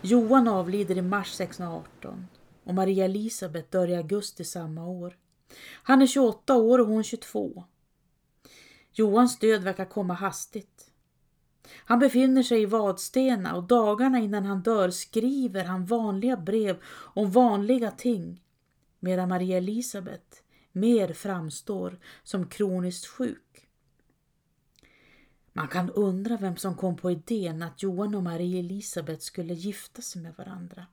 Johan 0.00 0.48
avlider 0.48 0.98
i 0.98 1.02
mars 1.02 1.40
1618 1.40 2.26
och 2.64 2.74
Maria 2.74 3.04
Elisabet 3.04 3.70
dör 3.70 3.88
i 3.88 3.96
augusti 3.96 4.44
samma 4.44 4.86
år. 4.86 5.16
Han 5.82 6.02
är 6.02 6.06
28 6.06 6.56
år 6.56 6.78
och 6.78 6.86
hon 6.86 7.04
22. 7.04 7.64
Johans 8.92 9.38
död 9.38 9.62
verkar 9.62 9.84
komma 9.84 10.14
hastigt. 10.14 10.90
Han 11.84 11.98
befinner 11.98 12.42
sig 12.42 12.62
i 12.62 12.66
Vadstena 12.66 13.56
och 13.56 13.62
dagarna 13.62 14.18
innan 14.18 14.44
han 14.44 14.62
dör 14.62 14.90
skriver 14.90 15.64
han 15.64 15.86
vanliga 15.86 16.36
brev 16.36 16.82
om 17.14 17.30
vanliga 17.30 17.90
ting 17.90 18.42
medan 19.00 19.28
Maria 19.28 19.56
Elisabet 19.56 20.42
mer 20.72 21.12
framstår 21.12 21.98
som 22.22 22.48
kroniskt 22.48 23.06
sjuk. 23.06 23.68
Man 25.52 25.68
kan 25.68 25.90
undra 25.90 26.36
vem 26.36 26.56
som 26.56 26.76
kom 26.76 26.96
på 26.96 27.10
idén 27.10 27.62
att 27.62 27.82
Johan 27.82 28.14
och 28.14 28.22
Marie 28.22 28.58
Elisabet 28.58 29.22
skulle 29.22 29.54
gifta 29.54 30.02
sig 30.02 30.22
med 30.22 30.34
varandra. 30.34 30.86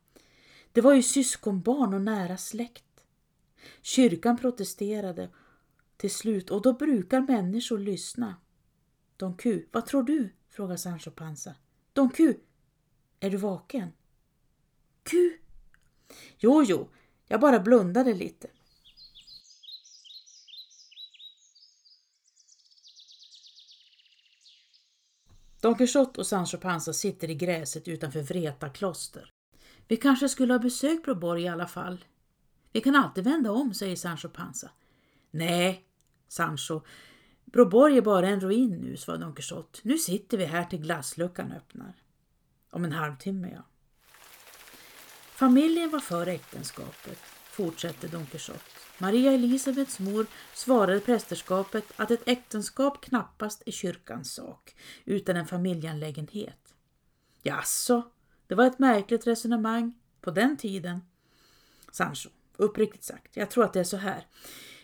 Det 0.71 0.81
var 0.81 0.93
ju 0.93 1.03
syskonbarn 1.03 1.93
och 1.93 2.01
nära 2.01 2.37
släkt. 2.37 3.05
Kyrkan 3.81 4.37
protesterade 4.37 5.29
till 5.97 6.11
slut 6.11 6.49
och 6.49 6.61
då 6.61 6.73
brukar 6.73 7.21
människor 7.21 7.79
lyssna. 7.79 8.35
Don 9.17 9.37
Q, 9.37 9.65
vad 9.71 9.85
tror 9.85 10.03
du? 10.03 10.29
frågar 10.49 10.75
Sancho 10.75 11.11
Panza. 11.11 11.55
Don 11.93 12.09
Q, 12.09 12.33
är 13.19 13.29
du 13.29 13.37
vaken? 13.37 13.91
Q? 15.03 15.37
Jo, 16.37 16.63
jo, 16.63 16.89
jag 17.27 17.41
bara 17.41 17.59
blundade 17.59 18.13
lite. 18.13 18.47
Don 25.61 25.75
Quixote 25.75 26.19
och 26.19 26.27
Sancho 26.27 26.57
Panza 26.57 26.93
sitter 26.93 27.29
i 27.29 27.35
gräset 27.35 27.87
utanför 27.87 28.21
Vreta 28.21 28.69
kloster. 28.69 29.31
Vi 29.87 29.97
kanske 29.97 30.29
skulle 30.29 30.53
ha 30.53 30.59
besökt 30.59 31.05
Broborg 31.05 31.43
i 31.43 31.47
alla 31.47 31.67
fall. 31.67 32.05
Vi 32.71 32.81
kan 32.81 32.95
alltid 32.95 33.23
vända 33.23 33.51
om, 33.51 33.73
säger 33.73 33.95
Sancho 33.95 34.29
Panza. 34.29 34.69
Nej, 35.31 35.85
Sancho, 36.27 36.81
Broborg 37.45 37.97
är 37.97 38.01
bara 38.01 38.27
en 38.29 38.39
ruin 38.39 38.71
nu, 38.71 38.97
svarar 38.97 39.19
Don 39.19 39.35
Quixote. 39.35 39.79
Nu 39.83 39.97
sitter 39.97 40.37
vi 40.37 40.45
här 40.45 40.65
till 40.65 40.79
glassluckan 40.79 41.51
öppnar. 41.51 41.93
Om 42.71 42.85
en 42.85 42.91
halvtimme, 42.91 43.51
ja. 43.55 43.63
Familjen 45.31 45.89
var 45.89 45.99
för 45.99 46.27
äktenskapet, 46.27 47.17
fortsätter 47.51 48.07
Don 48.07 48.25
Quixote. 48.25 48.88
Maria 49.01 49.31
Elisabets 49.31 49.99
mor 49.99 50.25
svarade 50.53 50.99
prästerskapet 50.99 51.85
att 51.95 52.11
ett 52.11 52.21
äktenskap 52.25 53.01
knappast 53.01 53.63
är 53.65 53.71
kyrkans 53.71 54.33
sak, 54.33 54.75
utan 55.05 55.35
en 55.35 55.47
familjeanlägenhet. 55.47 56.75
Jaså, 57.43 58.03
det 58.47 58.55
var 58.55 58.65
ett 58.65 58.79
märkligt 58.79 59.27
resonemang 59.27 59.93
på 60.21 60.31
den 60.31 60.57
tiden. 60.57 61.01
Sancho, 61.91 62.29
uppriktigt 62.57 63.03
sagt, 63.03 63.37
jag 63.37 63.49
tror 63.49 63.63
att 63.63 63.73
det 63.73 63.79
är 63.79 63.83
så 63.83 63.97
här. 63.97 64.27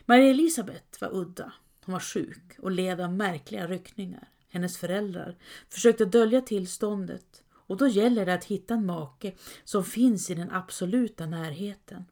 Maria 0.06 0.30
Elisabet 0.30 1.02
var 1.02 1.16
udda. 1.16 1.54
Hon 1.86 1.94
var 1.94 2.00
sjuk 2.00 2.60
och 2.60 2.72
led 2.72 3.02
av 3.02 3.14
märkliga 3.14 3.68
ryckningar. 3.68 4.28
Hennes 4.50 4.78
föräldrar 4.78 5.38
försökte 5.70 6.06
dölja 6.06 6.42
tillståndet 6.42 7.44
och 7.52 7.78
då 7.78 7.88
gäller 7.88 8.26
det 8.26 8.34
att 8.34 8.46
hitta 8.46 8.74
en 8.74 8.86
make 8.86 9.34
som 9.64 9.84
finns 9.84 10.30
i 10.30 10.36
den 10.36 10.52
absoluta 10.52 11.26
närheten. 11.26 12.06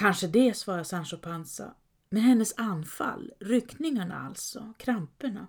Kanske 0.00 0.26
det, 0.26 0.56
svarar 0.56 0.82
Sancho 0.82 1.16
Panza. 1.16 1.74
Men 2.10 2.22
hennes 2.22 2.54
anfall, 2.56 3.32
ryckningarna 3.40 4.20
alltså, 4.20 4.72
kramperna. 4.78 5.46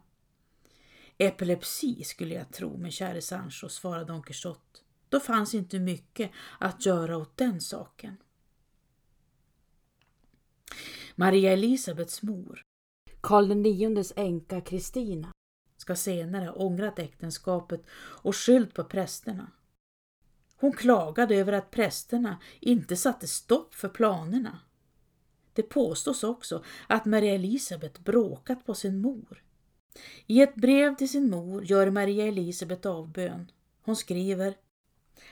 Epilepsi 1.18 2.04
skulle 2.04 2.36
jag 2.36 2.52
tro, 2.52 2.78
min 2.78 2.92
käre 2.92 3.22
Sancho, 3.22 3.70
svarade 3.70 4.06
Don 4.06 4.24
Quixote. 4.24 4.80
Då 5.10 5.20
fanns 5.20 5.54
inte 5.54 5.80
mycket 5.80 6.32
att 6.60 6.86
göra 6.86 7.18
åt 7.18 7.38
den 7.38 7.62
saken. 7.62 8.18
Maria 11.16 11.52
Elisabets 11.52 12.22
mor, 12.22 12.62
Karl 13.22 13.66
IXs 13.66 14.14
änka 14.16 14.62
Kristina, 14.62 15.32
ska 15.78 15.96
senare 15.96 16.52
ångrat 16.52 17.00
äktenskapet 17.00 17.86
och 17.94 18.36
skyllt 18.36 18.74
på 18.74 18.84
prästerna. 18.84 19.52
Hon 20.62 20.72
klagade 20.72 21.36
över 21.36 21.54
att 21.54 21.72
prästerna 21.72 22.38
inte 22.60 22.98
satte 22.98 23.28
stopp 23.28 23.76
för 23.76 23.90
planerna. 23.90 24.60
Det 25.54 25.64
påstås 25.64 26.24
också 26.24 26.64
att 26.88 27.06
Maria 27.06 27.36
Elisabet 27.36 28.00
bråkat 28.00 28.66
på 28.66 28.74
sin 28.74 29.02
mor. 29.02 29.44
I 30.28 30.42
ett 30.42 30.56
brev 30.56 30.96
till 30.96 31.10
sin 31.10 31.30
mor 31.30 31.64
gör 31.64 31.90
Maria 31.90 32.26
Elisabet 32.26 32.86
avbön. 32.86 33.52
Hon 33.82 33.96
skriver 33.96 34.56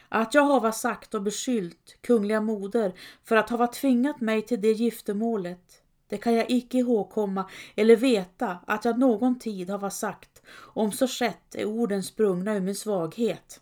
att 0.09 0.33
jag 0.33 0.45
hava 0.45 0.71
sagt 0.71 1.13
och 1.13 1.21
beskyllt 1.21 1.97
kungliga 2.01 2.41
moder 2.41 2.93
för 3.23 3.35
att 3.35 3.49
hava 3.49 3.67
tvingat 3.67 4.21
mig 4.21 4.41
till 4.41 4.61
det 4.61 4.71
giftermålet. 4.71 5.81
Det 6.07 6.17
kan 6.17 6.33
jag 6.33 6.51
icke 6.51 6.77
ihågkomma 6.77 7.49
eller 7.75 7.95
veta 7.95 8.59
att 8.67 8.85
jag 8.85 8.99
någon 8.99 9.39
tid 9.39 9.69
hava 9.69 9.89
sagt. 9.89 10.41
Om 10.51 10.91
så 10.91 11.07
skett 11.07 11.55
är 11.55 11.65
orden 11.65 12.03
sprungna 12.03 12.55
ur 12.55 12.61
min 12.61 12.75
svaghet. 12.75 13.61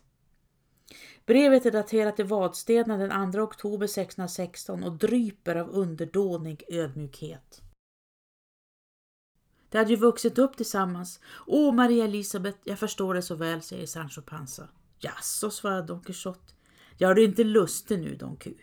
Brevet 1.28 1.66
är 1.66 1.70
daterat 1.70 2.20
i 2.20 2.22
Vadstena 2.22 2.96
den 2.96 3.32
2 3.32 3.40
oktober 3.40 3.84
1616 3.84 4.84
och 4.84 4.92
dryper 4.92 5.56
av 5.56 5.70
underdånig 5.70 6.64
ödmjukhet. 6.68 7.62
De 9.68 9.78
hade 9.78 9.90
ju 9.90 9.96
vuxit 9.96 10.38
upp 10.38 10.56
tillsammans. 10.56 11.20
Åh, 11.46 11.74
Maria 11.74 12.04
Elisabet, 12.04 12.56
jag 12.64 12.78
förstår 12.78 13.14
det 13.14 13.22
så 13.22 13.34
väl, 13.34 13.62
säger 13.62 13.86
Sancho 13.86 14.22
Panza. 14.22 14.68
Jaså, 14.98 15.50
svarar 15.50 15.82
Don 15.82 16.02
Quixote. 16.02 16.54
Gör 16.98 17.14
du 17.14 17.24
inte 17.24 17.44
lustig 17.44 17.98
nu, 17.98 18.16
Don 18.16 18.36
Q. 18.36 18.54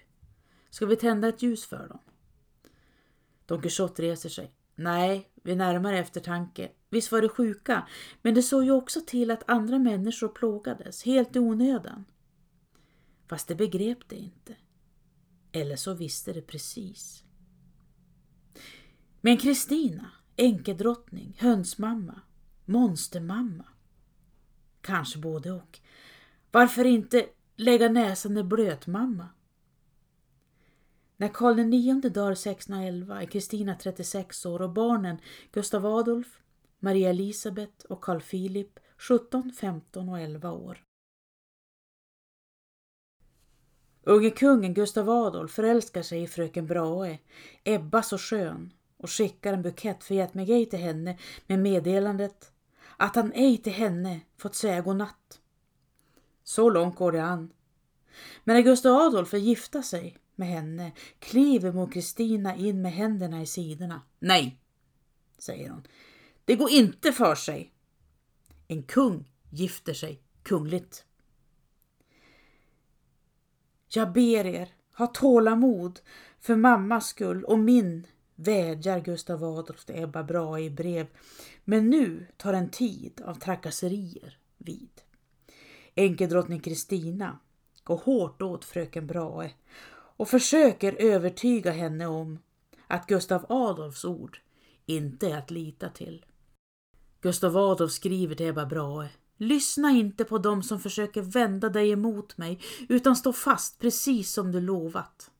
Ska 0.70 0.86
vi 0.86 0.96
tända 0.96 1.28
ett 1.28 1.42
ljus 1.42 1.66
för 1.66 1.88
dem? 1.88 2.00
Don 3.46 3.62
Quixote 3.62 4.02
reser 4.02 4.30
sig. 4.30 4.52
Nej, 4.76 5.30
vid 5.44 5.58
närmare 5.58 6.00
eftertanke. 6.00 6.72
Visst 6.90 7.12
var 7.12 7.22
det 7.22 7.30
sjuka, 7.30 7.88
men 8.22 8.34
det 8.34 8.44
såg 8.44 8.64
ju 8.64 8.72
också 8.72 9.02
till 9.08 9.32
att 9.32 9.50
andra 9.50 9.80
människor 9.80 10.28
plågades, 10.28 11.04
helt 11.04 11.36
i 11.36 11.40
onödan. 11.40 12.06
Fast 13.28 13.48
det 13.48 13.56
begrep 13.56 14.10
det 14.10 14.16
inte. 14.16 14.56
Eller 15.52 15.76
så 15.76 15.94
visste 15.94 16.34
det 16.34 16.42
precis. 16.42 17.24
Men 19.22 19.38
Kristina, 19.38 20.12
enkedrottning, 20.36 21.38
hönsmamma, 21.40 22.22
monstermamma. 22.66 23.66
Kanske 24.82 25.20
både 25.20 25.52
och. 25.52 25.80
Varför 26.52 26.86
inte 26.86 27.26
lägga 27.56 27.90
näsan 27.90 28.38
i 28.38 28.44
blötmamma? 28.44 29.30
När 31.18 31.28
Karl 31.28 31.60
IX 31.60 32.02
dör 32.14 32.32
1611 32.32 33.22
är 33.22 33.26
Kristina 33.26 33.76
36 33.76 34.46
år 34.46 34.62
och 34.62 34.74
barnen 34.74 35.18
Gustav 35.52 35.86
Adolf, 35.86 36.40
Maria 36.80 37.10
Elisabet 37.10 37.84
och 37.84 38.02
Carl 38.02 38.22
Philip 38.22 38.80
17, 38.98 39.52
15 39.52 40.10
och 40.10 40.20
11 40.20 40.52
år. 40.52 40.85
Unge 44.08 44.30
kungen 44.30 44.74
Gustav 44.74 45.10
Adolf 45.10 45.52
förälskar 45.52 46.02
sig 46.02 46.24
i 46.24 46.28
fröken 46.28 46.68
Brahe, 46.68 47.20
Ebba 47.64 48.04
så 48.04 48.18
skön, 48.18 48.74
och 48.98 49.10
skickar 49.10 49.54
en 49.54 49.62
bukett 49.62 50.04
för 50.04 50.16
get 50.16 50.34
mig 50.34 50.52
ej 50.52 50.66
till 50.66 50.80
henne 50.80 51.18
med 51.48 51.60
meddelandet 51.60 52.52
att 52.98 53.16
han 53.16 53.32
ej 53.34 53.58
till 53.58 53.74
henne 53.74 54.22
fått 54.38 54.56
säga 54.56 54.82
godnatt. 54.82 55.40
Så 56.44 56.70
långt 56.70 56.96
går 56.96 57.12
det 57.12 57.24
an. 57.24 57.54
Men 58.44 58.56
när 58.56 58.62
Gustav 58.62 58.96
Adolf 58.96 59.34
är 59.34 59.38
gifta 59.38 59.84
sig 59.84 60.18
med 60.36 60.48
henne 60.48 60.92
kliver 61.20 61.72
mor 61.72 61.92
Kristina 61.92 62.56
in 62.56 62.82
med 62.82 62.92
händerna 62.94 63.42
i 63.42 63.46
sidorna. 63.46 64.02
Nej, 64.20 64.60
säger 65.38 65.70
hon. 65.70 65.88
Det 66.46 66.56
går 66.56 66.70
inte 66.70 67.12
för 67.12 67.36
sig. 67.36 67.74
En 68.68 68.84
kung 68.84 69.32
gifter 69.50 69.94
sig 69.94 70.22
kungligt. 70.44 71.06
Jag 73.96 74.12
ber 74.12 74.46
er, 74.46 74.70
ha 74.98 75.08
tålamod 75.08 76.00
för 76.40 76.56
mammas 76.56 77.08
skull 77.08 77.44
och 77.44 77.60
min, 77.60 78.08
vädjar 78.36 79.00
Gustav 79.00 79.44
Adolf 79.44 79.86
till 79.86 80.04
Ebba 80.04 80.24
Brahe 80.24 80.62
i 80.62 80.70
brev. 80.70 81.08
Men 81.64 81.90
nu 81.90 82.28
tar 82.38 82.54
en 82.54 82.70
tid 82.70 83.22
av 83.26 83.34
trakasserier 83.36 84.38
vid. 84.58 84.90
Enkedrottning 85.96 86.60
Kristina 86.60 87.40
går 87.84 87.98
hårt 87.98 88.42
åt 88.42 88.66
fröken 88.66 89.08
Brahe 89.08 89.52
och 90.18 90.28
försöker 90.28 90.94
övertyga 90.94 91.72
henne 91.72 92.08
om 92.08 92.40
att 92.88 93.08
Gustav 93.08 93.46
Adolfs 93.50 94.06
ord 94.06 94.40
inte 94.86 95.28
är 95.28 95.38
att 95.38 95.52
lita 95.52 95.90
till. 95.90 96.26
Gustav 97.22 97.58
Adolf 97.58 97.92
skriver 97.92 98.36
till 98.36 98.48
Ebba 98.48 98.66
Brahe 98.66 99.10
Lyssna 99.38 99.92
inte 99.92 100.26
på 100.26 100.38
dem 100.38 100.64
som 100.64 100.80
försöker 100.80 101.22
vända 101.22 101.70
dig 101.70 101.92
emot 101.92 102.38
mig 102.38 102.60
utan 102.90 103.16
stå 103.16 103.34
fast 103.34 103.80
precis 103.80 104.34
som 104.34 104.52
du 104.52 104.62
lovat. 104.62 105.32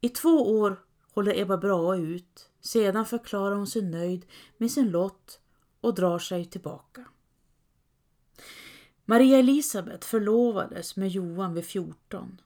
I 0.00 0.08
två 0.08 0.58
år 0.60 0.80
håller 1.12 1.40
Ebba 1.40 1.56
Brahe 1.56 1.98
ut, 2.00 2.50
sedan 2.60 3.06
förklarar 3.06 3.54
hon 3.54 3.66
sig 3.66 3.82
nöjd 3.82 4.26
med 4.56 4.70
sin 4.70 4.90
lott 4.90 5.40
och 5.80 5.94
drar 5.94 6.18
sig 6.18 6.44
tillbaka. 6.44 7.04
Maria 9.04 9.38
Elisabet 9.38 10.04
förlovades 10.04 10.96
med 10.96 11.08
Johan 11.08 11.54
vid 11.54 11.64
14. 11.64 12.40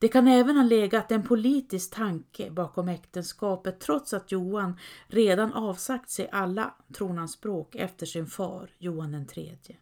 Det 0.00 0.08
kan 0.08 0.28
även 0.28 0.56
ha 0.56 0.64
legat 0.64 1.12
en 1.12 1.22
politisk 1.22 1.94
tanke 1.94 2.50
bakom 2.50 2.88
äktenskapet 2.88 3.80
trots 3.80 4.14
att 4.14 4.32
Johan 4.32 4.78
redan 5.06 5.52
avsagt 5.52 6.10
sig 6.10 6.28
alla 6.32 6.74
tronanspråk 6.94 7.74
efter 7.74 8.06
sin 8.06 8.26
far 8.26 8.70
Johan 8.78 9.26
III. 9.36 9.78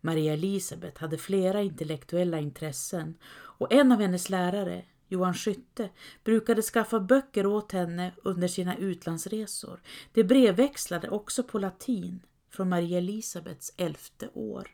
Maria 0.00 0.32
Elisabet 0.32 0.98
hade 0.98 1.18
flera 1.18 1.62
intellektuella 1.62 2.40
intressen 2.40 3.18
och 3.32 3.72
en 3.72 3.92
av 3.92 4.00
hennes 4.00 4.30
lärare, 4.30 4.84
Johan 5.08 5.34
Skytte, 5.34 5.90
brukade 6.24 6.62
skaffa 6.62 7.00
böcker 7.00 7.46
åt 7.46 7.72
henne 7.72 8.12
under 8.22 8.48
sina 8.48 8.76
utlandsresor. 8.76 9.82
De 10.12 10.24
brevväxlade 10.24 11.08
också 11.08 11.42
på 11.42 11.58
latin 11.58 12.22
från 12.50 12.68
Maria 12.68 12.98
Elisabets 12.98 13.72
elfte 13.76 14.28
år. 14.34 14.68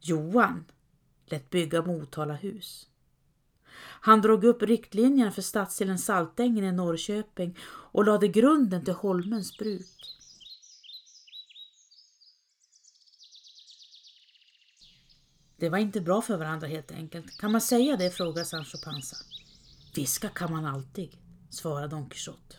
Johan 0.00 0.64
lät 1.32 1.50
bygga 1.50 1.82
Motala 1.82 2.34
hus. 2.34 2.86
Han 4.02 4.20
drog 4.20 4.44
upp 4.44 4.62
riktlinjerna 4.62 5.30
för 5.30 5.42
stadsdelen 5.42 5.98
Saltängen 5.98 6.64
i 6.64 6.72
Norrköping 6.72 7.58
och 7.62 8.04
lade 8.04 8.28
grunden 8.28 8.84
till 8.84 8.94
Holmens 8.94 9.58
bruk. 9.58 9.86
Det 15.56 15.68
var 15.68 15.78
inte 15.78 16.00
bra 16.00 16.22
för 16.22 16.36
varandra 16.36 16.66
helt 16.66 16.92
enkelt. 16.92 17.38
Kan 17.38 17.52
man 17.52 17.60
säga 17.60 17.96
det? 17.96 18.10
frågade 18.10 18.44
Sancho 18.44 18.78
Panza. 18.84 19.16
Viska 19.94 20.28
kan 20.28 20.52
man 20.52 20.64
alltid, 20.64 21.16
svarade 21.50 21.88
Don 21.88 22.08
Quixote. 22.08 22.56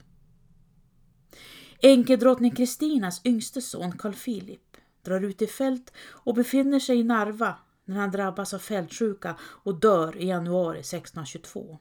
Enkedrottning 1.82 2.56
Kristinas 2.56 3.22
yngste 3.26 3.62
son 3.62 3.98
Carl 3.98 4.14
Philip 4.14 4.78
drar 5.02 5.22
ut 5.22 5.42
i 5.42 5.48
fält 5.48 5.94
och 5.98 6.36
befinner 6.36 6.80
sig 6.80 7.00
i 7.00 7.04
Narva 7.04 7.58
när 7.86 7.96
han 7.96 8.12
drabbas 8.12 8.54
av 8.54 8.60
fältsjuka 8.60 9.38
och 9.42 9.80
dör 9.80 10.18
i 10.18 10.28
januari 10.28 10.80
1622. 10.80 11.80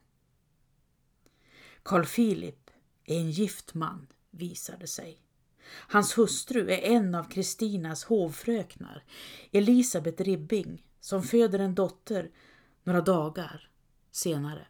Carl 1.82 2.04
Philip 2.04 2.70
är 3.04 3.16
en 3.16 3.30
gift 3.30 3.74
man, 3.74 4.06
visade 4.30 4.86
sig. 4.86 5.22
Hans 5.70 6.18
hustru 6.18 6.70
är 6.70 6.78
en 6.78 7.14
av 7.14 7.24
Kristinas 7.24 8.04
hovfröknar, 8.04 9.04
Elisabet 9.52 10.20
Ribbing, 10.20 10.84
som 11.00 11.22
föder 11.22 11.58
en 11.58 11.74
dotter 11.74 12.30
några 12.84 13.00
dagar 13.00 13.70
senare. 14.10 14.66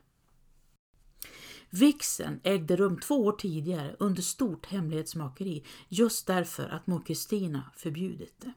Vixen 1.71 2.41
ägde 2.45 2.77
rum 2.77 3.01
två 3.01 3.15
år 3.15 3.33
tidigare 3.33 3.97
under 3.99 4.23
stort 4.23 4.67
hemlighetsmakeri 4.67 5.65
just 5.89 6.27
därför 6.27 6.69
att 6.69 6.87
mor 6.87 7.03
Kristina 7.07 7.73
förbjudit 7.77 8.35
det. 8.41 8.53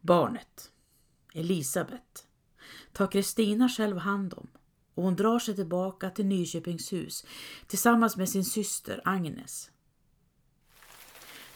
Barnet, 0.00 0.71
Elisabet, 1.32 2.26
tar 2.92 3.06
Kristina 3.06 3.68
själv 3.68 3.98
hand 3.98 4.34
om 4.34 4.48
och 4.94 5.02
hon 5.02 5.16
drar 5.16 5.38
sig 5.38 5.54
tillbaka 5.54 6.10
till 6.10 6.26
Nyköpingshus 6.26 7.26
tillsammans 7.66 8.16
med 8.16 8.28
sin 8.28 8.44
syster 8.44 9.00
Agnes. 9.04 9.70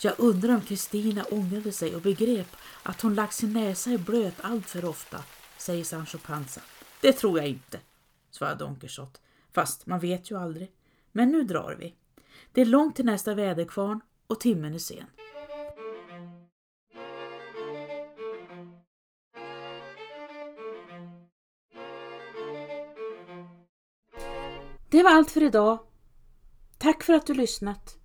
Jag 0.00 0.14
undrar 0.18 0.54
om 0.54 0.60
Kristina 0.60 1.24
ångrade 1.30 1.72
sig 1.72 1.96
och 1.96 2.02
begrep 2.02 2.56
att 2.82 3.00
hon 3.00 3.14
lagt 3.14 3.34
sin 3.34 3.52
näsa 3.52 3.90
i 3.90 3.98
blöt 3.98 4.34
allt 4.40 4.66
för 4.66 4.84
ofta, 4.84 5.24
säger 5.58 5.84
Sancho 5.84 6.18
Panza. 6.18 6.60
Det 7.00 7.12
tror 7.12 7.38
jag 7.38 7.48
inte, 7.48 7.80
svarar 8.30 8.54
Don 8.54 8.76
Quixote. 8.76 9.20
Fast 9.52 9.86
man 9.86 10.00
vet 10.00 10.30
ju 10.30 10.38
aldrig. 10.38 10.72
Men 11.12 11.30
nu 11.30 11.42
drar 11.42 11.76
vi. 11.78 11.94
Det 12.52 12.60
är 12.60 12.66
långt 12.66 12.96
till 12.96 13.04
nästa 13.04 13.34
väderkvarn 13.34 14.00
och 14.26 14.40
timmen 14.40 14.74
är 14.74 14.78
sen. 14.78 15.06
Det 24.96 25.02
var 25.02 25.10
allt 25.10 25.30
för 25.30 25.42
idag. 25.42 25.78
Tack 26.78 27.02
för 27.02 27.12
att 27.12 27.26
du 27.26 27.34
lyssnat. 27.34 27.98